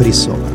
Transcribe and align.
фрисона. 0.00 0.48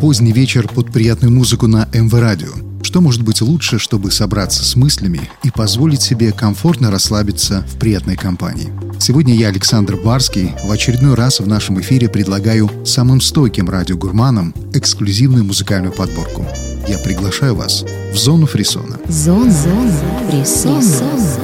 Поздний 0.00 0.32
вечер 0.32 0.66
под 0.66 0.90
приятную 0.90 1.32
музыку 1.32 1.68
на 1.68 1.88
МВ 1.92 2.12
Радио. 2.14 2.48
Что 2.82 3.00
может 3.00 3.22
быть 3.22 3.40
лучше, 3.40 3.78
чтобы 3.78 4.10
собраться 4.10 4.64
с 4.64 4.74
мыслями 4.74 5.20
и 5.44 5.50
позволить 5.52 6.02
себе 6.02 6.32
комфортно 6.32 6.90
расслабиться 6.90 7.64
в 7.72 7.78
приятной 7.78 8.16
компании? 8.16 8.72
Сегодня 8.98 9.34
я, 9.34 9.48
Александр 9.48 9.96
Барский, 9.96 10.52
в 10.64 10.70
очередной 10.70 11.14
раз 11.14 11.38
в 11.38 11.46
нашем 11.46 11.80
эфире 11.80 12.08
предлагаю 12.08 12.70
самым 12.84 13.20
стойким 13.20 13.70
радиогурманам 13.70 14.52
эксклюзивную 14.74 15.44
музыкальную 15.44 15.92
подборку. 15.92 16.44
Я 16.88 16.98
приглашаю 16.98 17.54
вас 17.54 17.84
в 18.12 18.16
зону 18.16 18.46
фрисона. 18.46 18.98
Зона, 19.08 19.52
Зона 19.52 19.92
фрисона. 20.28 21.43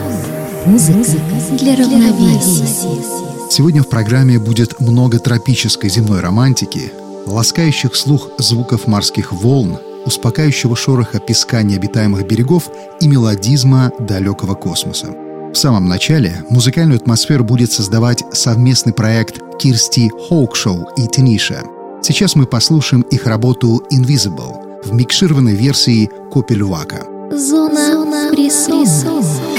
Музыка 0.67 1.03
для 1.59 1.75
равновесия. 1.75 2.67
Сегодня 3.51 3.83
в 3.83 3.89
программе 3.89 4.39
будет 4.39 4.79
много 4.79 5.19
тропической 5.19 5.89
земной 5.89 6.21
романтики, 6.21 6.93
ласкающих 7.27 7.97
слух 7.97 8.29
звуков 8.39 8.87
морских 8.87 9.33
волн, 9.33 9.79
успокаивающего 10.05 10.77
шороха 10.77 11.19
песка 11.19 11.63
необитаемых 11.63 12.27
берегов 12.27 12.69
и 13.01 13.09
мелодизма 13.09 13.91
далекого 13.99 14.55
космоса. 14.55 15.09
В 15.53 15.55
самом 15.55 15.89
начале 15.89 16.45
музыкальную 16.51 16.99
атмосферу 17.01 17.43
будет 17.43 17.73
создавать 17.73 18.23
совместный 18.33 18.93
проект 18.93 19.41
Кирсти 19.59 20.11
Хоукшоу 20.29 20.89
и 20.97 21.07
Тениша. 21.07 21.63
Сейчас 22.03 22.37
мы 22.37 22.47
послушаем 22.47 23.03
их 23.03 23.27
работу 23.27 23.83
«Invisible» 23.91 24.83
в 24.85 24.93
микшированной 24.93 25.55
версии 25.55 26.11
Копельвака. 26.31 27.07
Зона, 27.31 27.93
Зона 27.93 28.31
фрисона. 28.31 29.50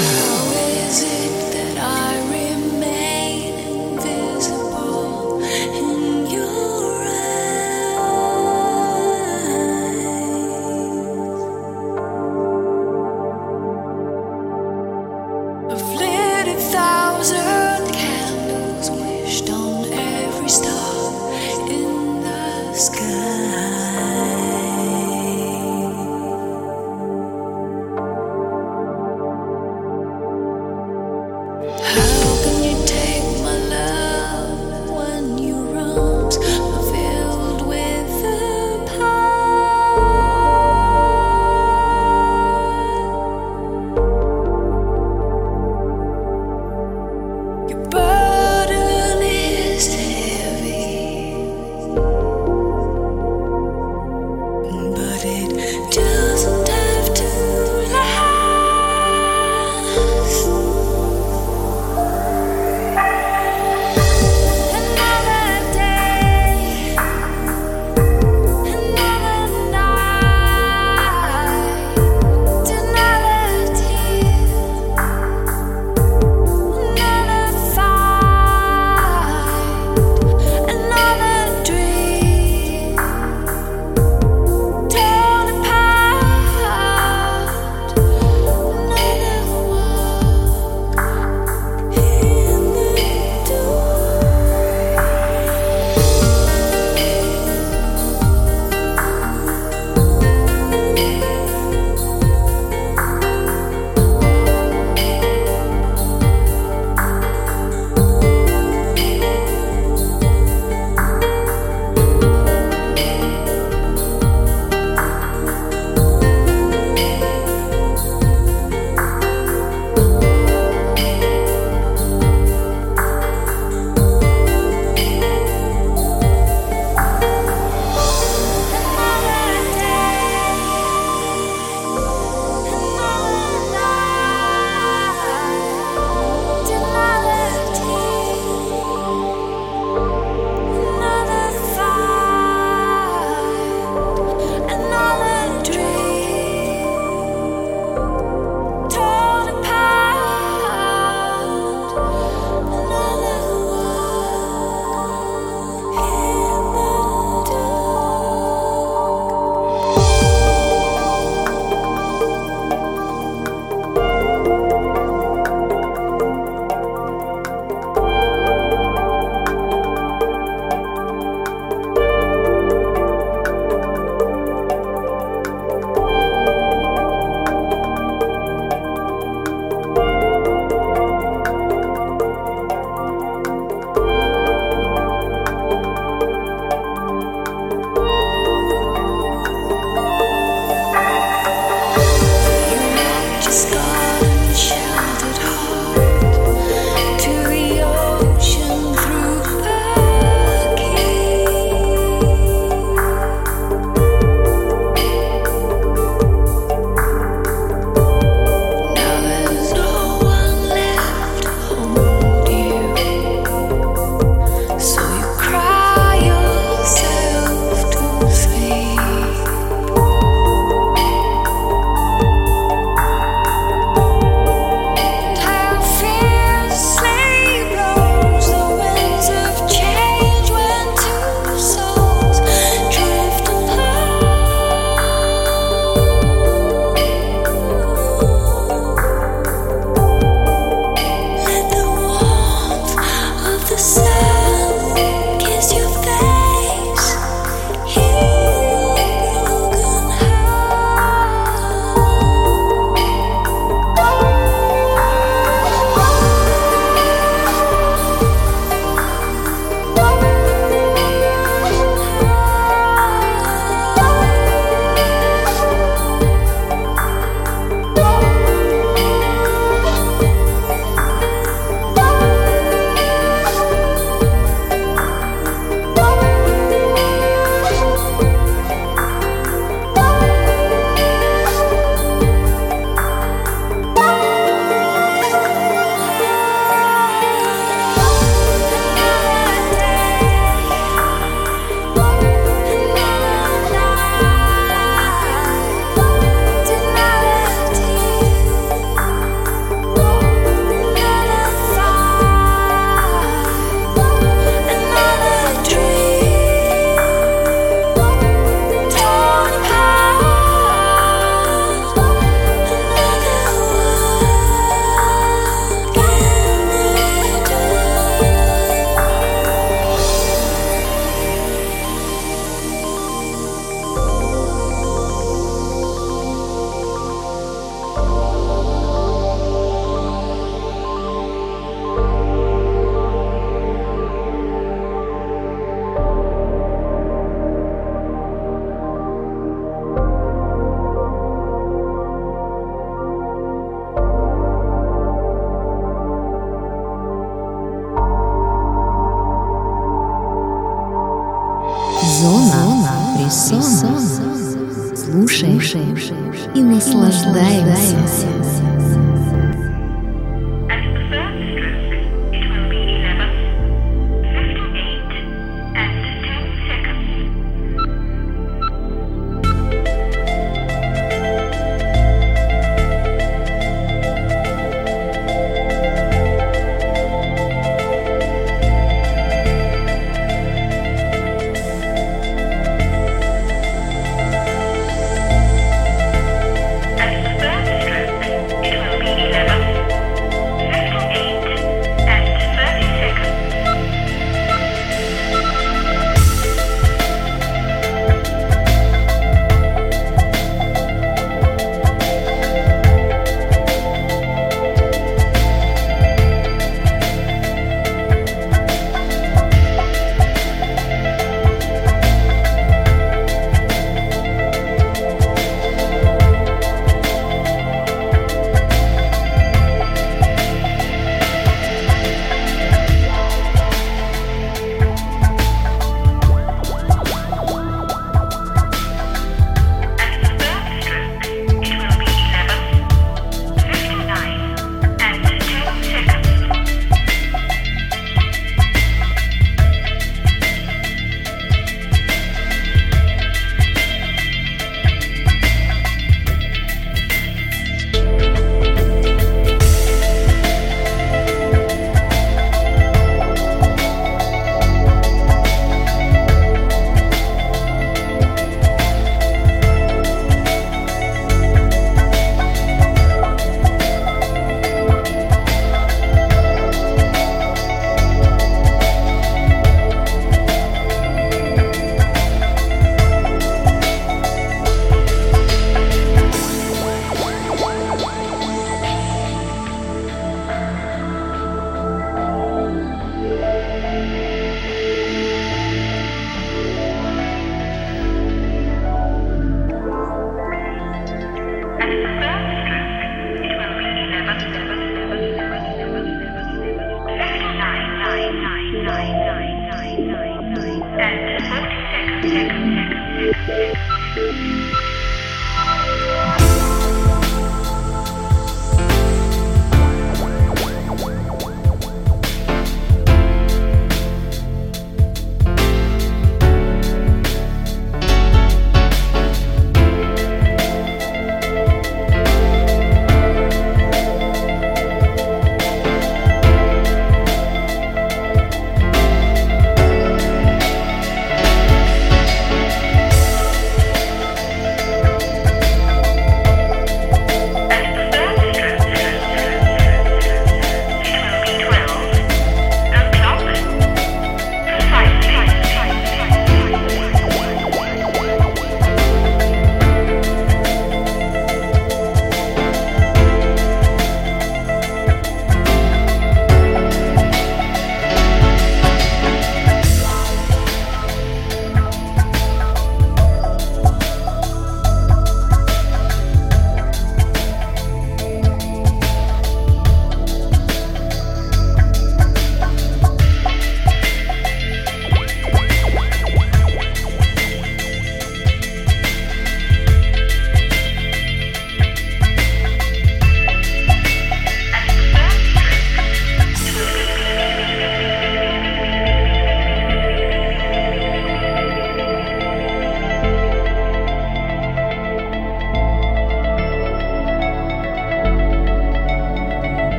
И. 356.63 357.20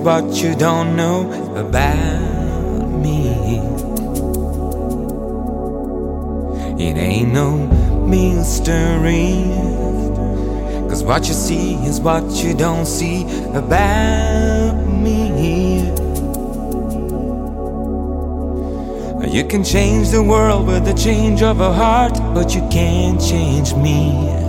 but 0.00 0.24
what 0.24 0.42
you 0.42 0.54
don't 0.54 0.96
know 0.96 1.30
about 1.56 2.88
me. 3.02 3.58
It 6.78 6.96
ain't 6.96 7.32
no 7.32 7.56
mystery. 8.06 9.44
Cause 10.88 11.02
what 11.02 11.26
you 11.28 11.34
see 11.34 11.74
is 11.86 12.00
what 12.00 12.24
you 12.42 12.54
don't 12.54 12.86
see 12.86 13.24
about 13.54 14.74
me. 14.86 15.92
You 19.28 19.44
can 19.44 19.62
change 19.62 20.10
the 20.10 20.22
world 20.22 20.66
with 20.66 20.84
the 20.84 20.94
change 20.94 21.42
of 21.42 21.60
a 21.60 21.72
heart, 21.72 22.14
but 22.34 22.54
you 22.54 22.66
can't 22.70 23.20
change 23.20 23.74
me 23.74 24.47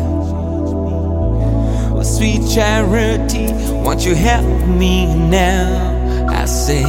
sweet 2.19 2.45
charity, 2.53 3.47
won't 3.81 4.05
you 4.05 4.13
help 4.13 4.45
me 4.67 5.05
now? 5.05 6.27
I 6.27 6.43
say, 6.43 6.83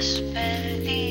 despedir. 0.00 1.09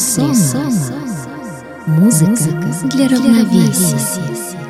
Фрисона. 0.00 0.64
Музыка 1.86 2.44
для 2.84 3.08
равновесия. 3.08 4.69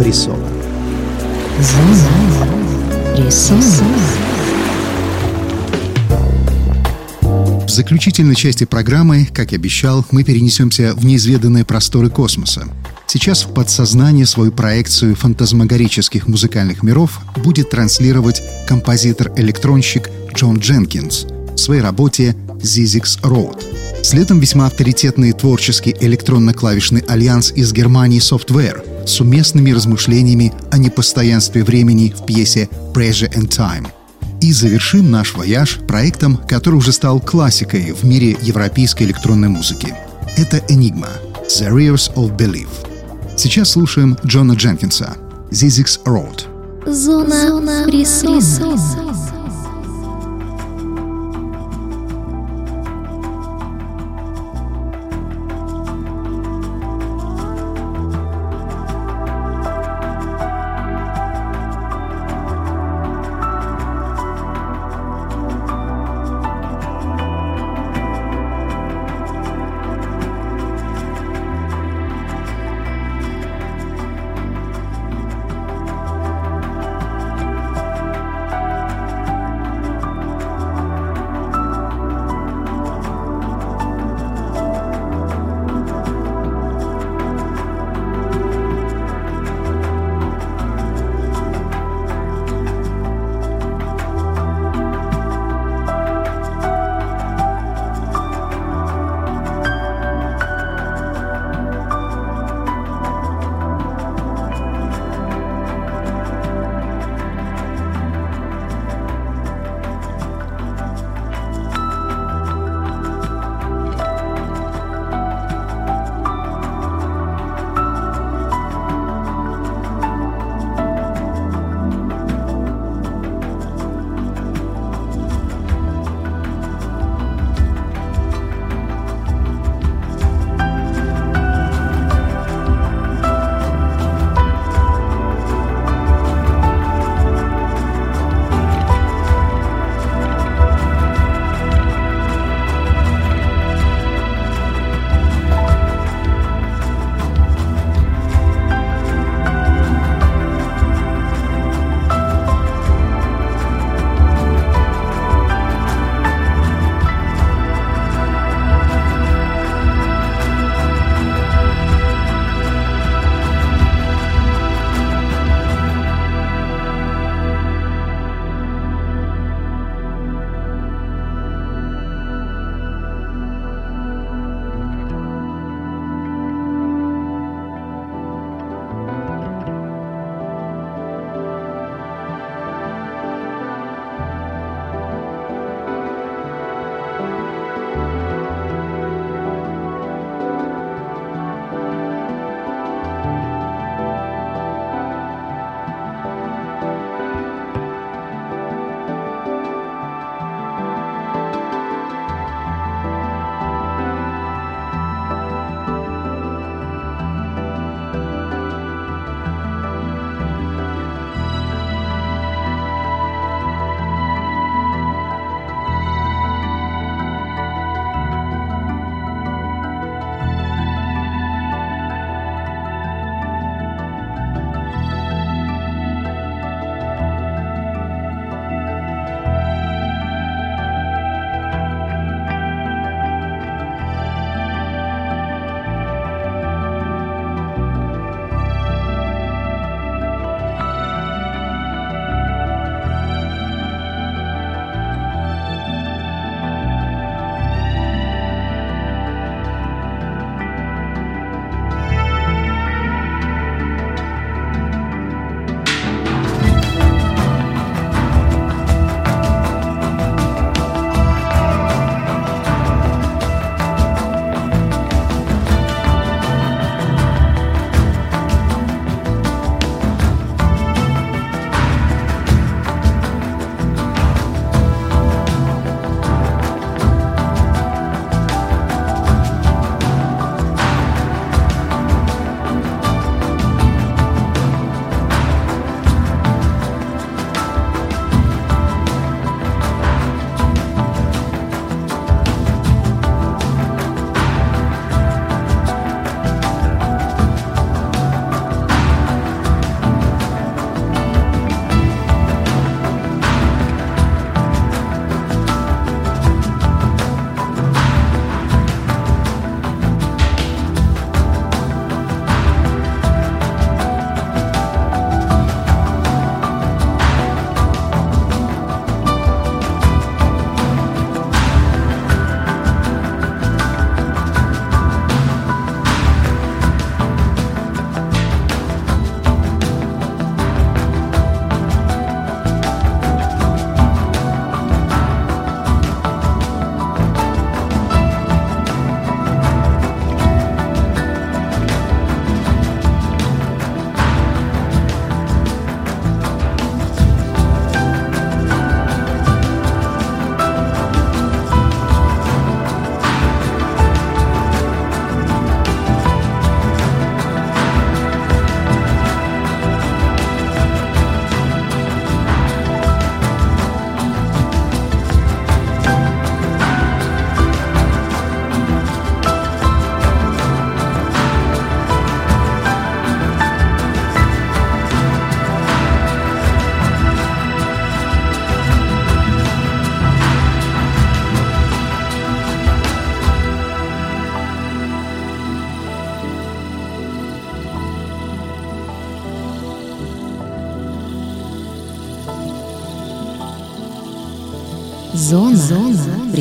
фрисона. 0.00 0.46
В 7.66 7.68
заключительной 7.68 8.34
части 8.34 8.64
программы, 8.64 9.28
как 9.32 9.52
и 9.52 9.56
обещал, 9.56 10.06
мы 10.10 10.24
перенесемся 10.24 10.94
в 10.94 11.04
неизведанные 11.04 11.66
просторы 11.66 12.08
космоса. 12.08 12.66
Сейчас 13.06 13.44
в 13.44 13.52
подсознание 13.52 14.24
свою 14.24 14.52
проекцию 14.52 15.14
фантазмагорических 15.16 16.26
музыкальных 16.28 16.82
миров 16.82 17.20
будет 17.36 17.70
транслировать 17.70 18.42
композитор-электронщик 18.66 20.08
Джон 20.34 20.58
Дженкинс 20.58 21.26
в 21.54 21.58
своей 21.58 21.82
работе 21.82 22.34
«Zzyzx 22.62 23.20
Road». 23.22 23.62
Следом 24.02 24.40
весьма 24.40 24.66
авторитетный 24.66 25.32
творческий 25.32 25.94
электронно-клавишный 26.00 27.02
альянс 27.06 27.52
из 27.52 27.72
Германии 27.74 28.20
Software 28.20 28.89
с 29.06 29.20
уместными 29.20 29.70
размышлениями 29.70 30.52
о 30.70 30.78
непостоянстве 30.78 31.64
времени 31.64 32.14
в 32.16 32.24
пьесе 32.24 32.68
«Pressure 32.92 33.32
and 33.34 33.48
Time». 33.48 33.88
И 34.40 34.52
завершим 34.52 35.10
наш 35.10 35.34
вояж 35.34 35.78
проектом, 35.86 36.38
который 36.48 36.76
уже 36.76 36.92
стал 36.92 37.20
классикой 37.20 37.92
в 37.92 38.04
мире 38.04 38.36
европейской 38.40 39.02
электронной 39.04 39.48
музыки. 39.48 39.94
Это 40.36 40.58
«Enigma»— 40.68 41.08
«The 41.48 41.70
Rivers 41.70 42.12
of 42.14 42.36
Belief». 42.36 42.68
Сейчас 43.36 43.70
слушаем 43.70 44.16
Джона 44.24 44.52
Дженкинса 44.52 45.16
«Zzyzx 45.50 46.02
Road». 46.04 46.46
Зона, 46.86 47.48
Зона 47.48 47.84
фрисона. 47.84 49.09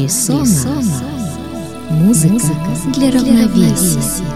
Фрисона. 0.10 0.82
Музыка, 1.92 2.34
Музыка 2.34 2.94
для 2.96 3.12
равновесия. 3.12 4.29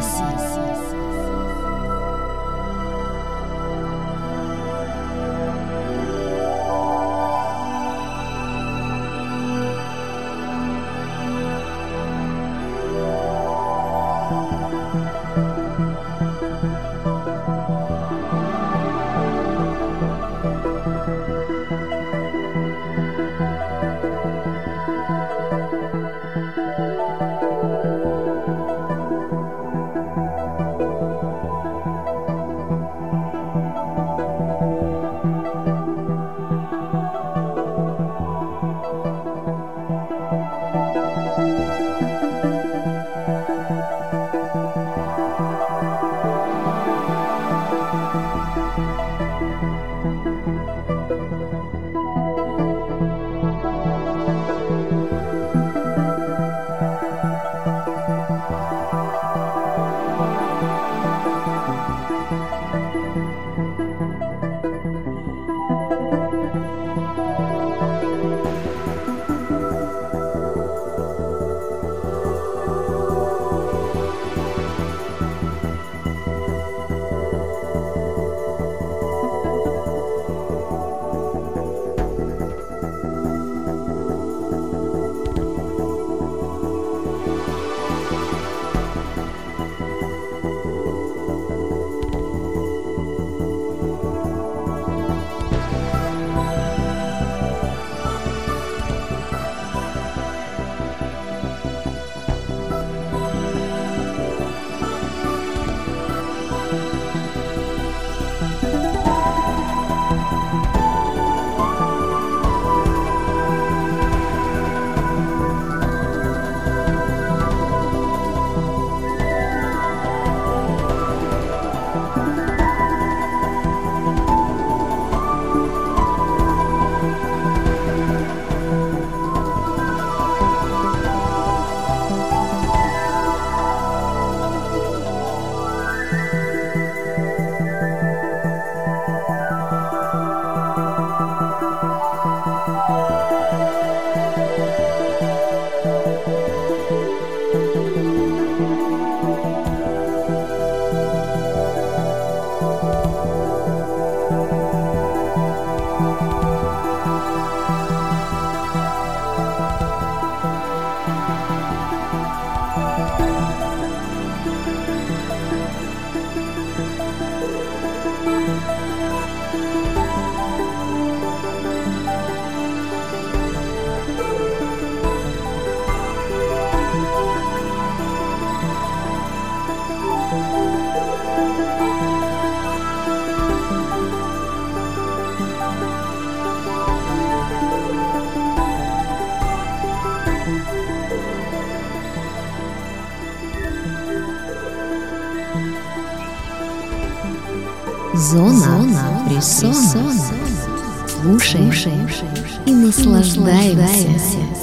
И 202.66 202.72
наслаждаемся. 202.72 204.63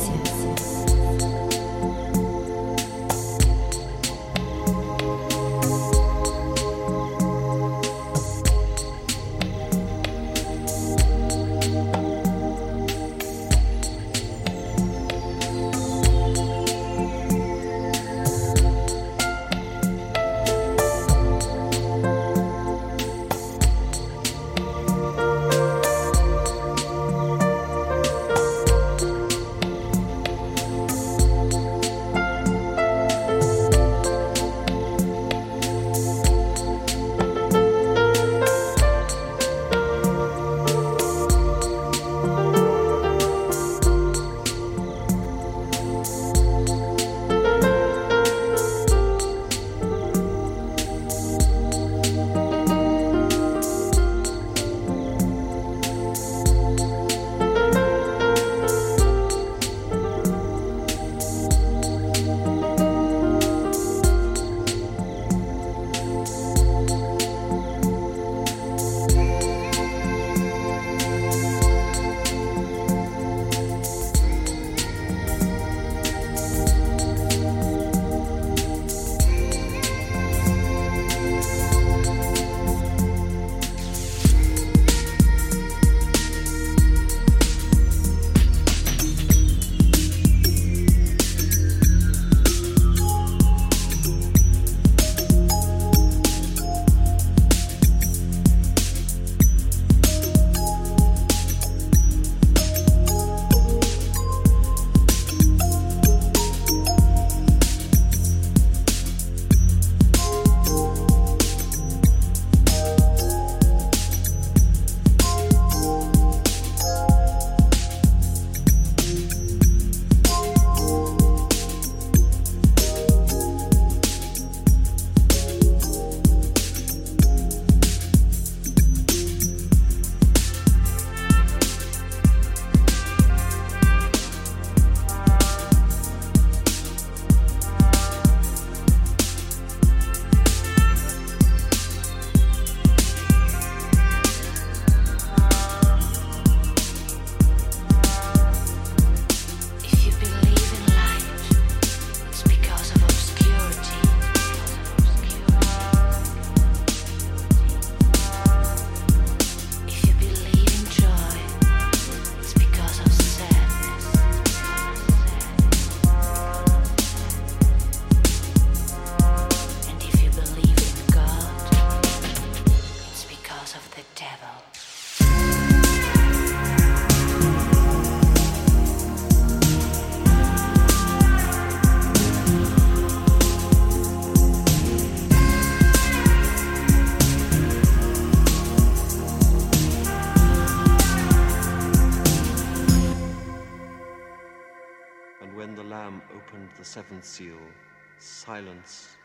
Silence 198.61 199.17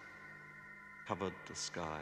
covered 1.06 1.34
the 1.46 1.56
sky. 1.56 2.02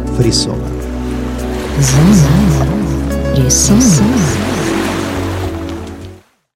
Фрисона. 0.17 0.67
Зона. 1.79 2.65
Фрисон. 3.35 3.81